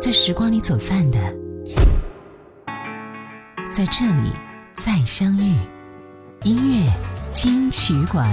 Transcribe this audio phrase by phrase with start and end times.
[0.00, 1.18] 在时光里走散的，
[3.70, 4.32] 在这里
[4.74, 5.54] 再相遇。
[6.42, 6.90] 音乐
[7.34, 8.26] 金曲馆。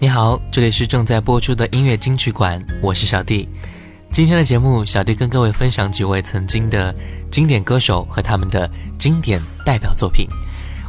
[0.00, 3.48] 你好，这里是正在播出的音乐金曲馆，我是小弟。
[4.10, 6.92] 今天的节目，小弟跟各位分享几位曾经的
[7.30, 8.68] 经典歌手和他们的
[8.98, 10.26] 经典代表作品。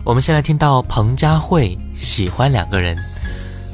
[0.04, 2.98] 我们先来听到彭佳慧《喜欢两个人》。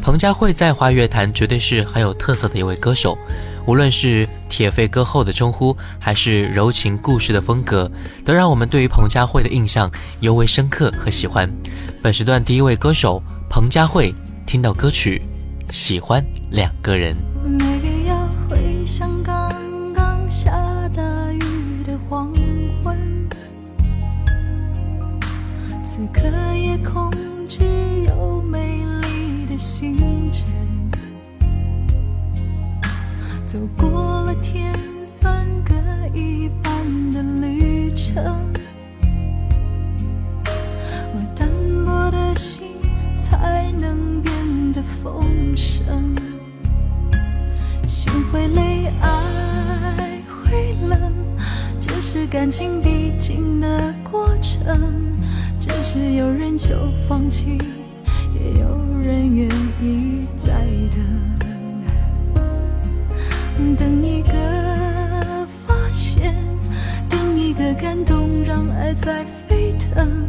[0.02, 3.18] 彭佳慧在华语乐坛绝对是很有特色的一位歌手，
[3.66, 7.90] 无论是铁肺歌后的称呼，还是柔情故事的风格，
[8.26, 11.50] 都让我们对于彭佳慧的印象尤为深刻和喜欢。
[12.02, 14.14] 本时段第一位歌手彭佳慧，
[14.46, 15.22] 听到歌曲
[15.74, 17.16] 《喜欢两个人》。
[43.34, 44.34] 才能变
[44.74, 45.24] 得丰
[45.56, 46.16] 盛。
[47.88, 51.12] 心会累，爱会冷，
[51.82, 55.18] 这是感情必经的过程。
[55.60, 56.68] 只是有人就
[57.08, 57.58] 放弃，
[58.36, 58.68] 也有
[59.02, 59.50] 人愿
[59.82, 60.52] 意再
[60.92, 61.04] 等。
[63.76, 66.36] 等一个发现，
[67.10, 70.28] 等一个感动，让爱在沸腾。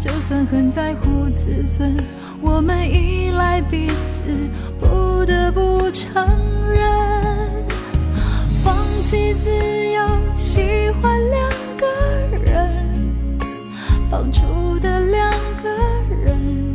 [0.00, 1.92] 就算很在乎自尊，
[2.40, 6.24] 我们依赖彼此，不得不承
[6.72, 7.66] 认，
[8.64, 9.50] 放弃自
[9.92, 11.86] 由，喜欢两个
[12.44, 13.10] 人，
[14.10, 15.30] 绑住的两
[15.62, 15.68] 个
[16.24, 16.74] 人，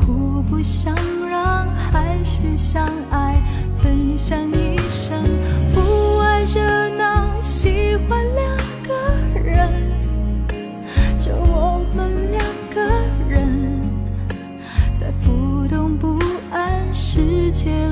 [0.00, 0.94] 互不相
[1.28, 3.40] 让，还是相爱。
[3.82, 5.20] 分享一生，
[5.74, 6.60] 不爱热
[6.96, 8.24] 闹，喜欢
[17.62, 17.91] 世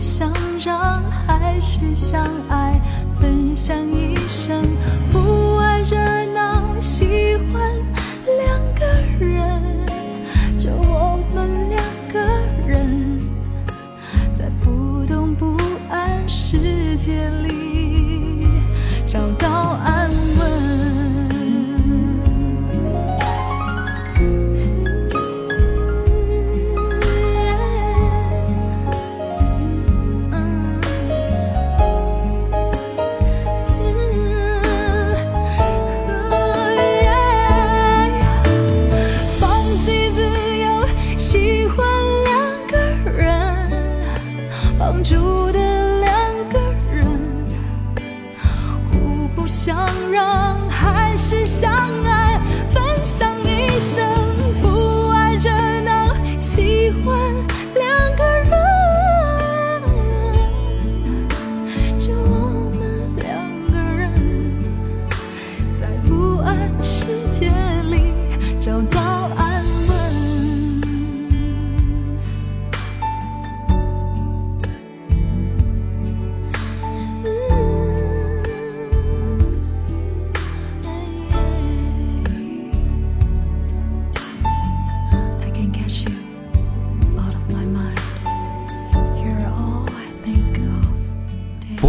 [0.00, 2.80] 想让还是相爱
[3.20, 4.62] 分享一生
[5.12, 5.96] 不爱热
[6.32, 7.70] 闹喜欢
[8.38, 8.86] 两个
[9.22, 9.62] 人。
[10.56, 12.18] 就我们两个
[12.66, 13.20] 人
[14.32, 15.54] 在浮动不
[15.90, 17.49] 安世界里。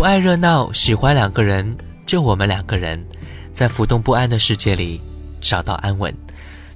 [0.01, 1.77] 不爱热闹，喜欢两个人，
[2.07, 3.05] 就我们两个人，
[3.53, 4.99] 在浮动不安的世界里
[5.39, 6.11] 找到安稳。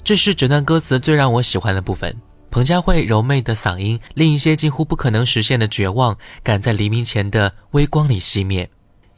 [0.03, 2.15] 这是整段歌词最让我喜欢的部分。
[2.51, 8.67] 彭佳慧柔媚的嗓音，令一些几乎不可能实现的绝望，赶在黎明前的微光里熄灭；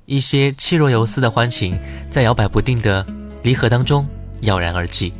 [0.05, 1.77] 一些气若游丝的欢情，
[2.09, 3.05] 在摇摆不定的
[3.43, 4.07] 离合当中
[4.41, 5.11] 悄然而寂。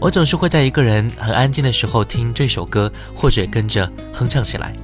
[0.00, 4.74] 我总是会在一个人很安静的时候听这首歌，或者跟着哼唱起来。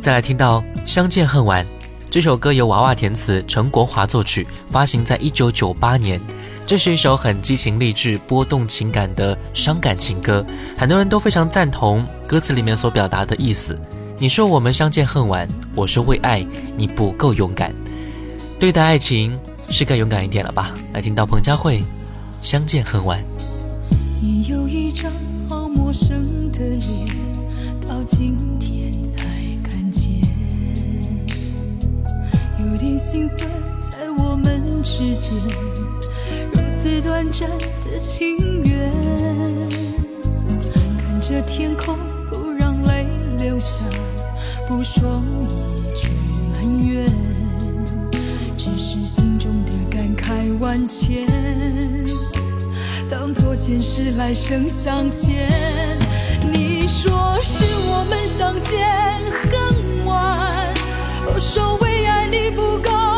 [0.00, 1.64] 再来听到《相见恨晚》
[2.10, 6.18] 这首歌，由娃娃填词，陈国华作曲，发行在一九九八年。
[6.66, 10.44] 这是一首很激情励志、波动情感的伤感情歌，
[10.76, 13.78] 很多人都非常赞同歌词里面所表达的意思。
[14.18, 16.44] 你说我们相见恨晚，我说为爱
[16.78, 17.74] 你不够勇敢。
[18.58, 19.38] 对待爱情
[19.68, 20.72] 是该勇敢一点了吧？
[20.94, 21.80] 来听到彭佳慧
[22.40, 23.18] 《相见恨晚》。
[24.20, 25.12] 你有一张
[25.46, 27.06] 好陌生的脸，
[27.86, 28.77] 到今天
[32.70, 33.48] 有点心酸
[33.80, 35.32] 在我们之间
[36.52, 36.60] 如。
[36.80, 37.48] 此短暂
[37.84, 38.92] 的情缘，
[41.00, 41.96] 看着天空，
[42.30, 43.06] 不让泪
[43.38, 43.82] 流下，
[44.68, 46.08] 不说一句
[46.52, 47.10] 埋怨，
[48.56, 51.26] 只是心中的感慨万千，
[53.10, 55.48] 当作前世来生相欠。
[56.52, 58.78] 你说是我们相见
[59.50, 59.74] 恨，
[61.34, 63.17] 我说为爱你不够。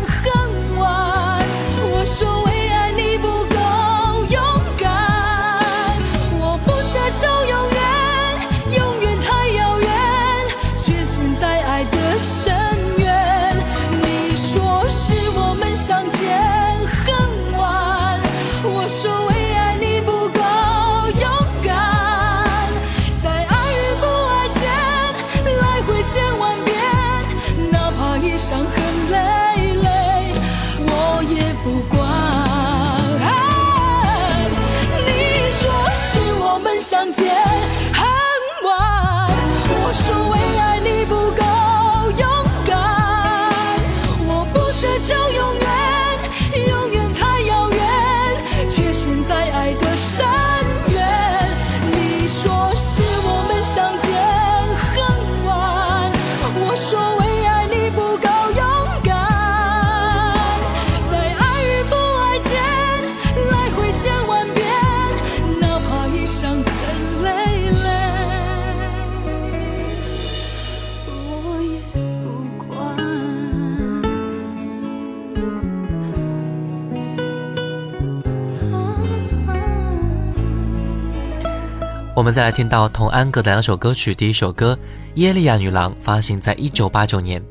[82.21, 84.13] 我们再来听到童安格的两首歌曲。
[84.13, 84.77] 第一首歌
[85.15, 87.43] 《耶利亚女郎》发行在一九八九年。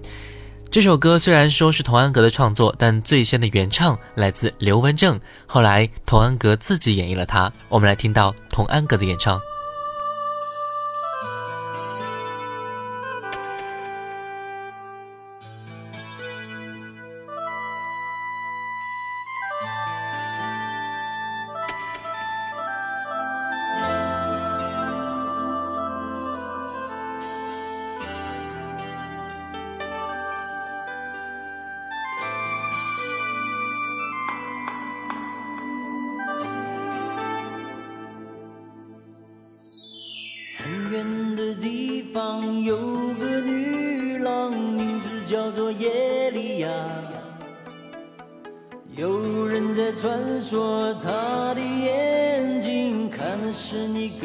[0.71, 7.53] 这首歌虽然说是童安格的创作，但最先的原唱来自刘文正，后来童安格自己演绎了它。
[7.69, 9.41] 我们来听到童安格的演唱。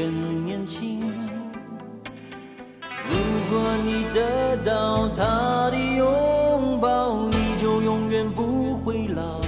[0.05, 0.99] 是你更年轻。
[3.09, 3.15] 如
[3.49, 9.39] 果你得到他的拥抱，你就永远不会老。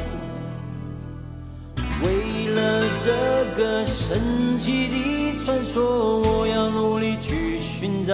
[2.02, 3.12] 为了这
[3.56, 8.14] 个神奇的传说，我要努力去寻找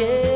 [0.00, 0.29] yeah.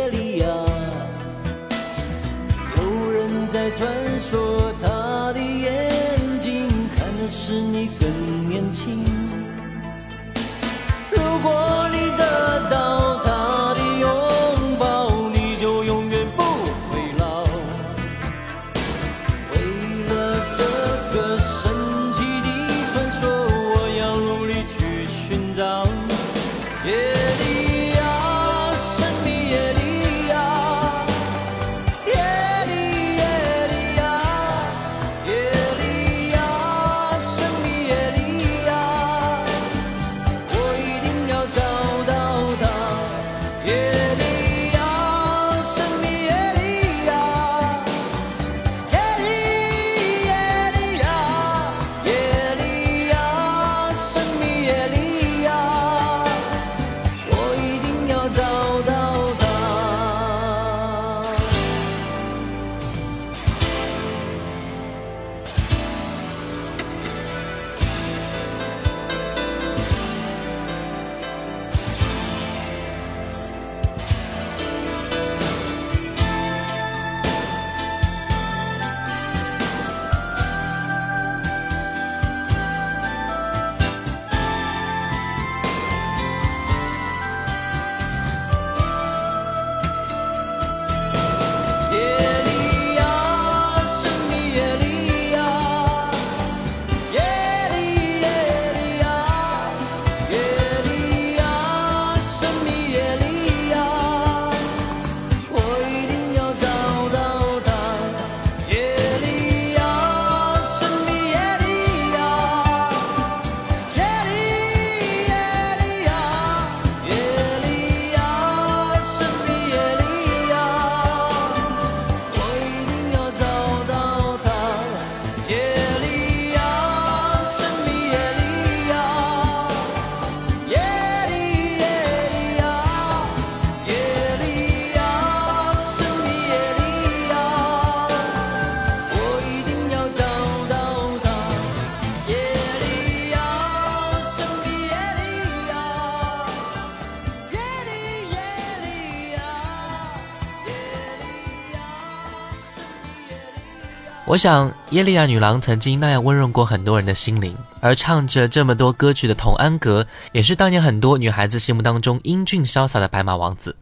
[154.35, 163.77] 我想，耶利亚女郎曾经那样温润过很多人的心灵，而唱着这么多歌曲的童安格，也是当年很多女孩子心目当中英俊潇洒的白马王子。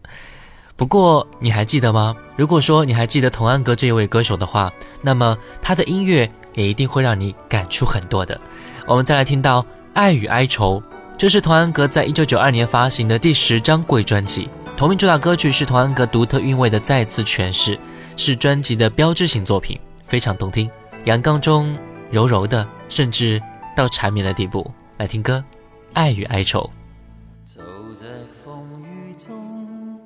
[0.76, 2.14] 不过，你还记得吗？
[2.37, 8.38] 如果说你还记得童安格这一位歌手的话，那么他的音乐也一定会让你感触很多的。
[8.87, 9.62] 我们再来听到
[9.94, 10.78] 《爱与哀愁》，
[11.16, 17.80] 这是童安格在一九九二年发行的第十张贵专辑，同名主打歌曲是童安格独特韵味的再次诠释，
[18.18, 19.80] 是专辑的标志性作品。
[20.12, 20.71] 非常动听，
[21.07, 21.75] 阳刚中
[22.11, 23.42] 柔柔的，甚至
[23.75, 24.71] 到缠绵的地步。
[24.99, 25.42] 来听歌，
[25.95, 26.71] 《爱与哀愁》。
[27.57, 27.62] 走
[27.95, 28.07] 在
[28.45, 29.99] 风雨中，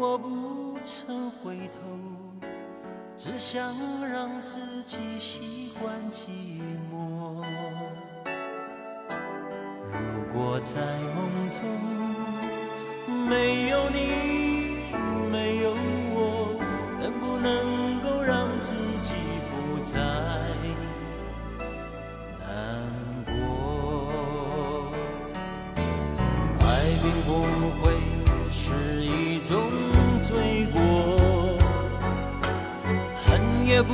[0.00, 2.46] 我不曾回头，
[3.14, 3.62] 只想
[4.10, 6.30] 让自己习惯寂
[6.90, 7.44] 寞。
[9.92, 10.80] 如果在
[11.14, 11.60] 梦中
[13.28, 13.98] 没有你，
[15.30, 15.76] 没有
[16.14, 16.56] 我，
[16.98, 19.01] 能不能够让自己
[19.92, 19.98] 再
[22.40, 22.46] 难
[23.26, 23.30] 过？
[26.60, 26.64] 爱
[27.02, 27.30] 并不
[27.82, 27.82] 会
[28.48, 29.50] 是一种
[30.22, 30.78] 罪过，
[33.22, 33.92] 恨也不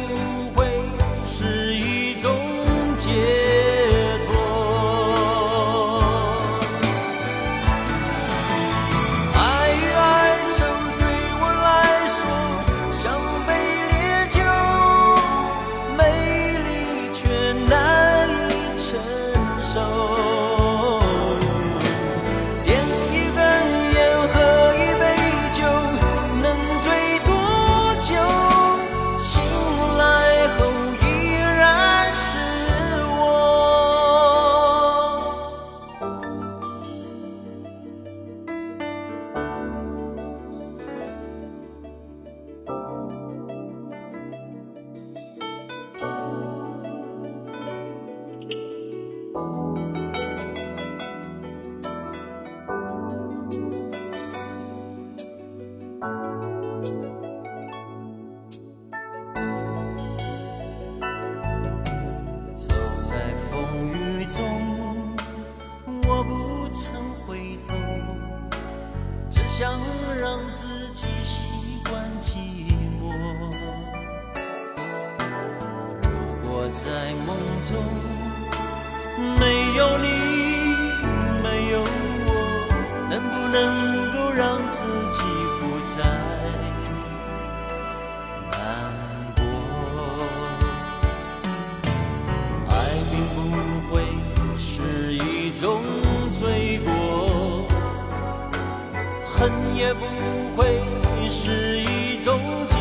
[99.98, 100.06] 不
[100.56, 100.80] 会
[101.28, 102.78] 是一种结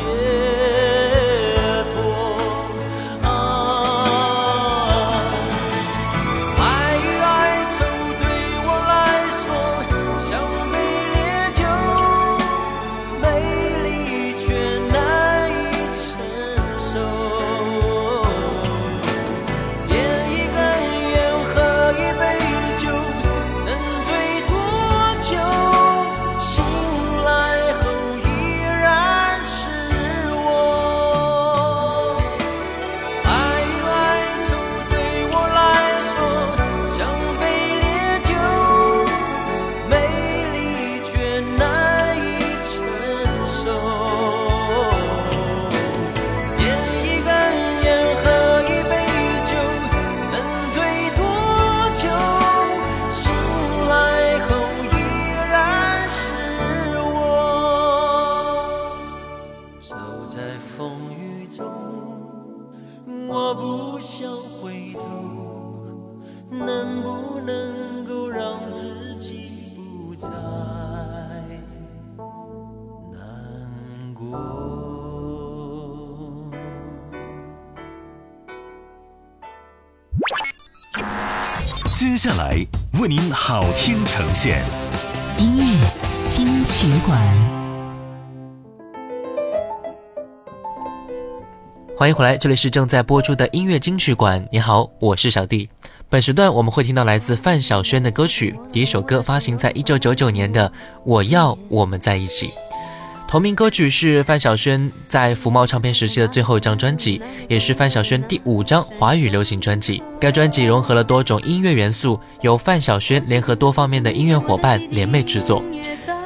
[66.67, 70.27] 能不能够让自己不再
[73.09, 74.27] 难过？
[81.89, 82.67] 接下来
[82.99, 84.61] 为您好听呈现，
[85.37, 85.87] 音乐
[86.25, 87.17] 金曲馆，
[91.95, 94.45] 欢迎回来，这里是正在播出的音乐金曲馆。
[94.51, 95.69] 你好，我是小弟。
[96.09, 100.69] 本时段我们会听到来自范晓萱的歌曲，第一首歌发行在一九九九年的
[101.03, 102.47] 《我要我们在一起》。
[103.27, 110.01] 同名歌曲是范晓萱在福茂唱片时期的最后一张专辑，也是范晓萱第五张华语流行专辑。
[110.17, 115.61] 该专辑融合了多种音乐元素，由范晓萱联合多方面的音乐伙伴联袂制作。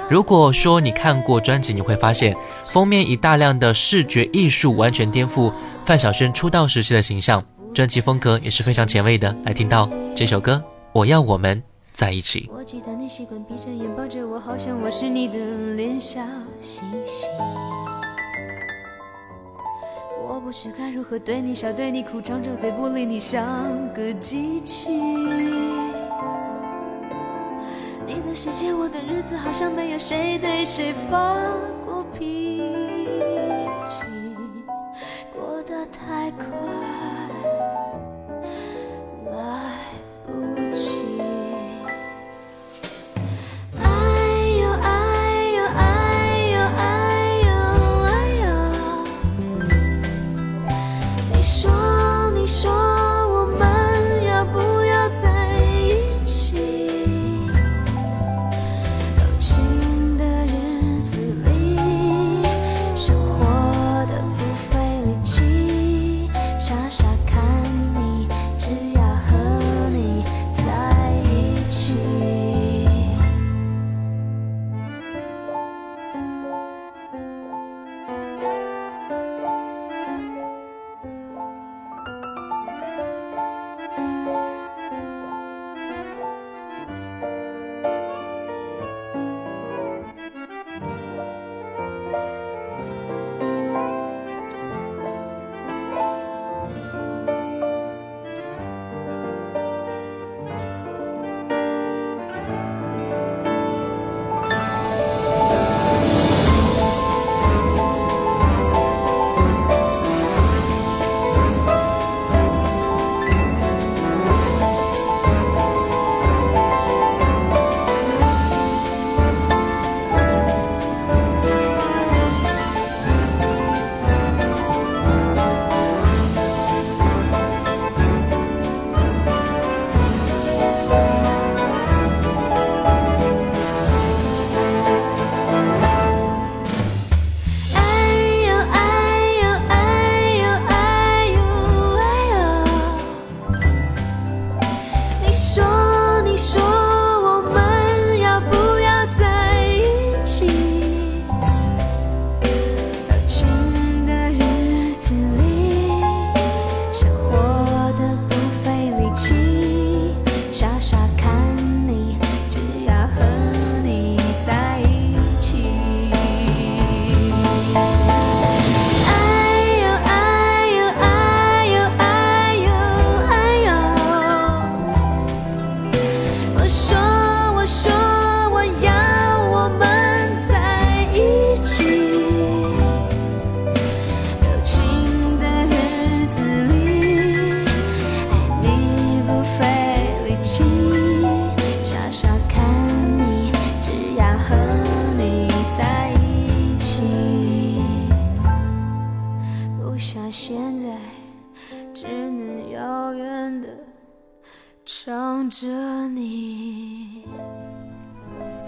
[0.08, 5.52] 如果说你看过专辑，你会发现封面以大量的视觉艺术完全颠覆
[5.84, 9.34] 范晓萱出道时期的形象，专辑风格也是非常前卫的。
[9.45, 10.53] 来听到这首歌
[10.91, 11.62] 《我要我们
[11.93, 12.49] 在一起》。
[12.53, 15.38] 我记得你习惯闭着眼抱着我，好像我是你的
[15.75, 16.21] 脸笑
[16.62, 17.27] 嘻嘻。
[20.27, 23.43] 我不知该如何对你笑，对你哭，张着嘴不理你，像
[23.93, 24.89] 个机器。
[28.05, 31.38] 你的世界，我的日子，好像没有谁对谁发
[31.86, 32.00] 过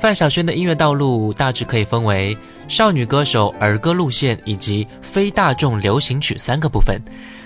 [0.04, 2.38] 范晓萱的音乐道路大致可以分为
[2.68, 7.02] 少女歌手儿歌路线以及非大众流行曲三个部分。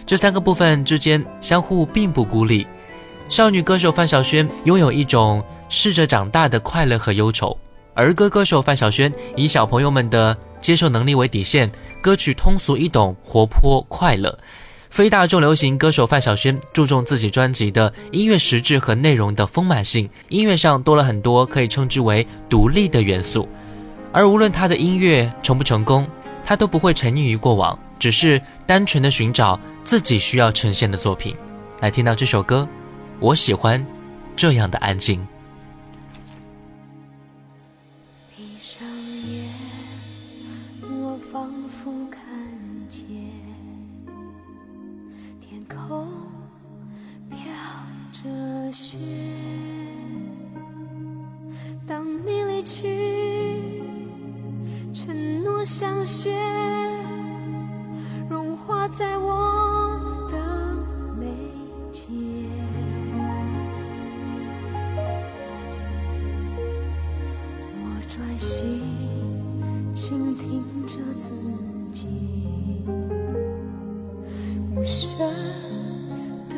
[0.08, 2.66] 这三个部分之间相互并不孤立。
[3.30, 7.56] 少女歌手范晓萱拥有一种试着长大的快乐和忧愁，
[7.94, 14.36] 儿歌歌手范晓萱以小朋友们的接受能力为底线，歌曲通俗易懂、活泼快乐。
[14.90, 23.48] 非大众流行歌手范晓萱注重自己专辑的音乐实质和内容的丰满性，音乐上多了很多可以称之为独立的元素。
[24.12, 26.08] 而无论他的音乐成不成功，
[26.44, 31.36] 他都不会沉溺于过往，只是单纯的寻找自己需要呈现的作品。
[31.82, 32.68] 来听到这首歌，
[33.20, 33.86] 我喜欢
[34.36, 35.26] 这样的安静。
[55.80, 56.34] 像雪，
[58.28, 60.76] 融化在我的
[61.20, 61.28] 眉
[61.92, 62.04] 间。
[67.84, 68.82] 我专心
[69.94, 71.32] 倾听着自
[71.92, 72.08] 己，
[74.76, 75.20] 无声
[76.50, 76.56] 的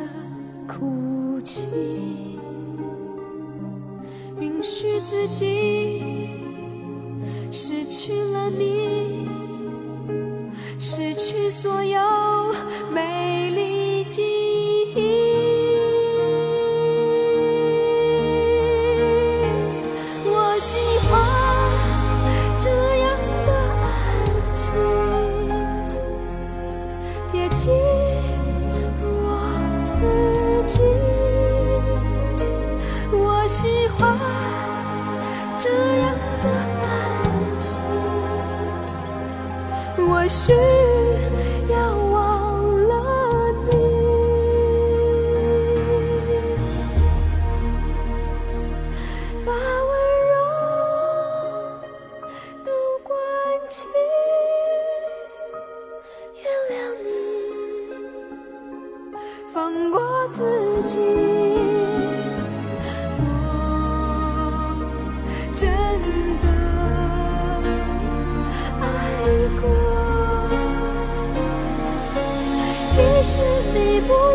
[0.66, 2.38] 哭泣，
[4.40, 6.19] 允许自己
[7.52, 9.28] 失去了你，
[10.78, 11.89] 失去所有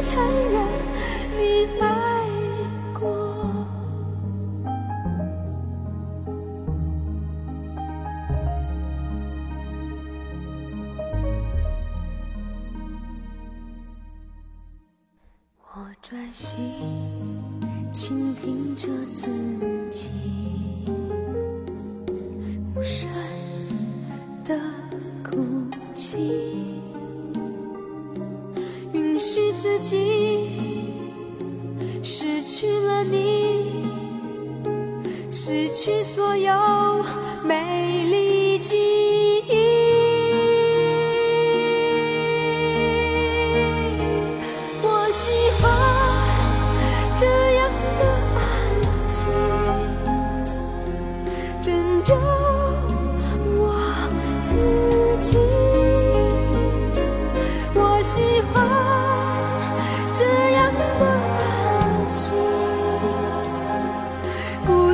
[0.01, 0.44] 你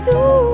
[0.06, 0.51] 独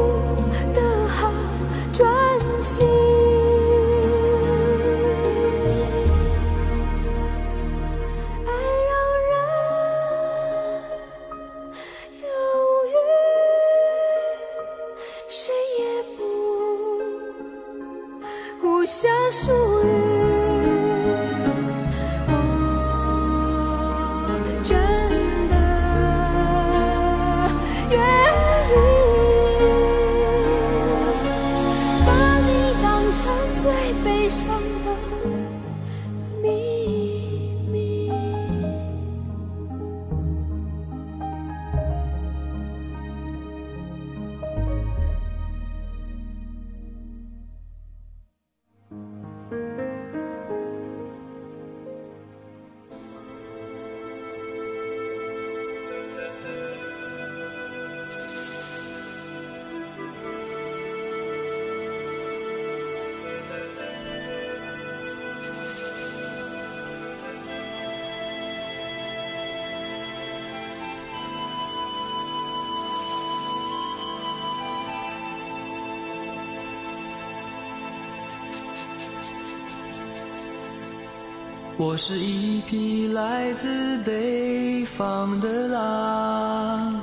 [81.79, 86.99] 我是一匹来自北方的狼，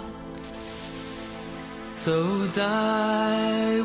[2.05, 2.11] 走
[2.57, 2.61] 在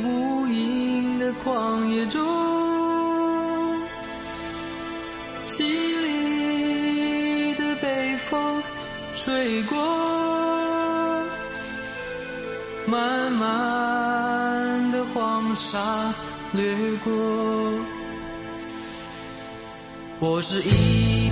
[0.03, 2.19] 无垠的旷野中，
[5.45, 5.63] 凄
[6.01, 8.63] 厉的北风
[9.13, 9.77] 吹过，
[12.87, 16.11] 漫漫的黄沙
[16.51, 17.58] 掠过。
[20.21, 21.28] 我是一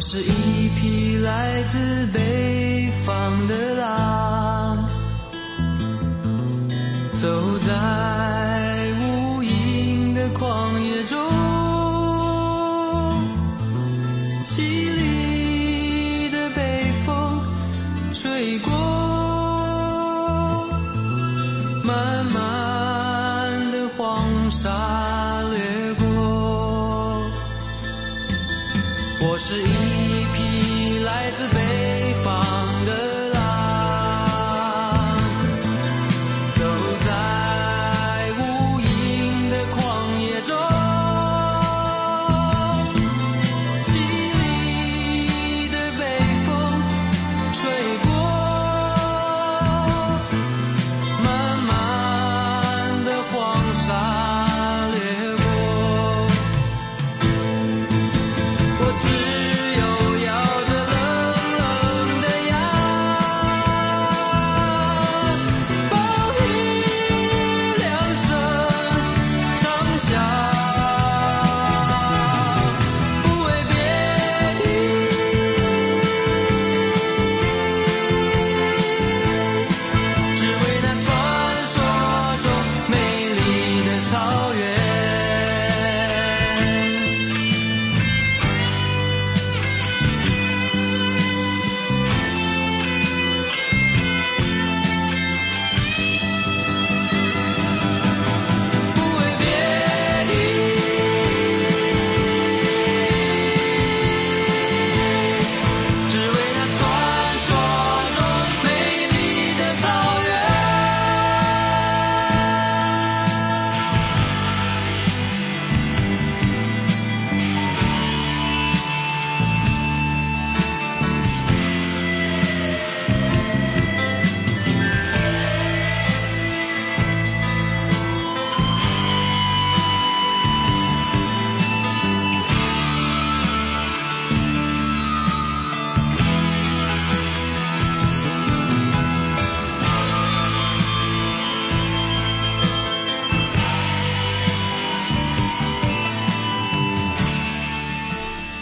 [0.00, 4.88] 我是一匹来自北方的狼，
[7.20, 7.74] 走在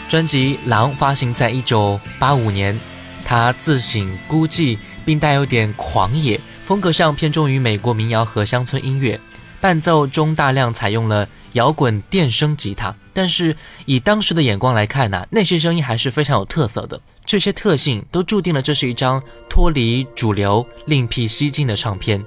[0.08, 2.80] 专辑《狼》发行在一九八五年，
[3.26, 9.20] 他自省孤寂，并带有点狂野，风格上偏重于美国民谣和乡村音乐，
[9.60, 12.94] 伴奏中大量采用了摇滚电声吉他。
[13.12, 16.98] 但是以当时的眼光来看呢、那些声音还是非常有特色的。
[17.26, 22.24] 这些特性都注定了这是一张脱离主流、另辟蹊径的唱片。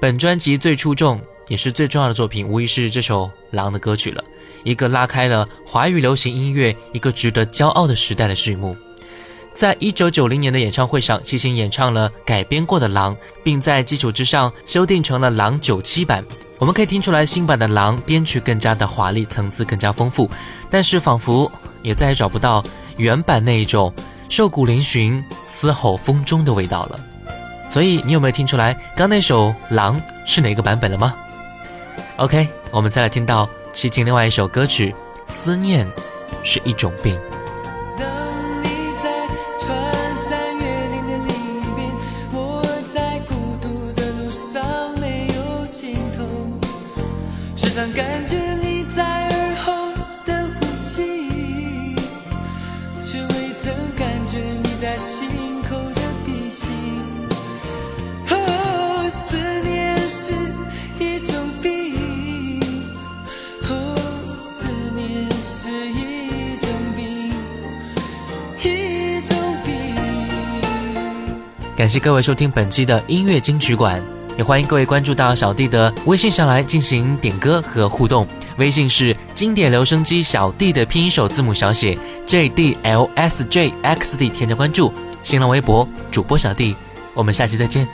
[0.00, 4.24] 本专辑最出众也是最重要的作品，无疑是这首《狼》的歌曲了，
[4.64, 8.76] 一个拉开了华语流行音乐一个值得骄傲的时代的序幕。
[9.52, 16.24] 在一九九零年的演唱会上，齐秦演唱了改编过的《狼》，并在基础之上修订成了《狼》九七版。
[16.58, 20.28] 我们可以听出来，新版的《狼》编曲更加的华丽，层次更加丰富，
[20.68, 21.50] 但是仿佛
[21.82, 22.64] 也再也找不到
[22.96, 23.92] 原版那一种
[24.28, 26.98] 瘦骨嶙峋、嘶吼风中的味道了。
[27.68, 31.14] 所以，你有没有听出来刚那首《狼》是哪个版本了吗
[32.16, 34.92] ？OK，我们再来听到齐秦另外一首歌曲
[35.26, 35.84] 《思念
[36.44, 37.18] 是一种病》。
[71.84, 74.02] 感谢各位收听本期的音乐金曲馆，
[74.38, 78.26] 也欢迎各位关注到小弟的微信上来进行点歌和互动。
[78.56, 84.90] 微信是经典留声机小弟的拼音首字母小写 J D L S J X D，添加关注。
[85.22, 86.74] 新浪微博主播小弟，
[87.12, 87.86] 我们下期再见。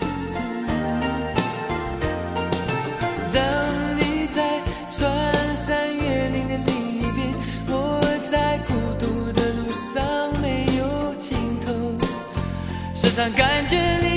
[13.02, 14.09] 时常感觉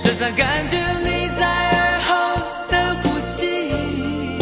[0.00, 2.14] 时常感觉你在耳后
[2.70, 4.38] 的呼吸，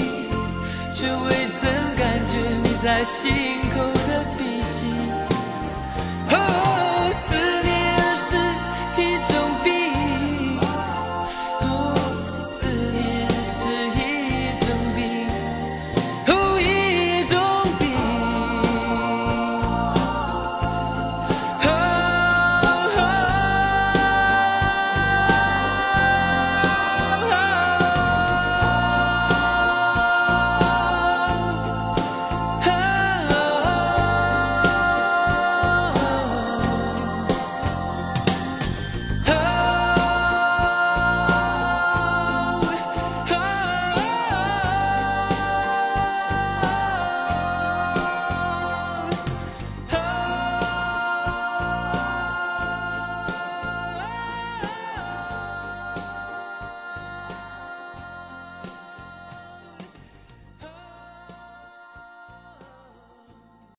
[0.94, 3.32] 却未曾感觉你在心
[3.74, 4.55] 口的鼻